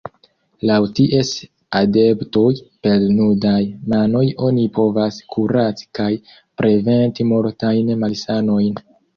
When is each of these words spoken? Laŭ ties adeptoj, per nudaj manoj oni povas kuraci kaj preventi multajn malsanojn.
Laŭ 0.67 0.77
ties 0.99 1.33
adeptoj, 1.79 2.47
per 2.87 3.05
nudaj 3.19 3.59
manoj 3.93 4.23
oni 4.47 4.65
povas 4.79 5.21
kuraci 5.37 5.89
kaj 6.01 6.11
preventi 6.63 7.31
multajn 7.35 7.97
malsanojn. 8.07 8.85